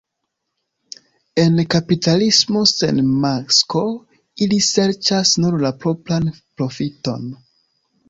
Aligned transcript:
En 1.43 1.59
kapitalismo 1.73 2.65
sen 2.73 3.03
masko 3.27 3.85
ili 4.47 4.61
serĉas 4.73 5.37
nur 5.45 5.63
la 5.69 5.75
propran 5.87 6.31
profiton. 6.43 7.35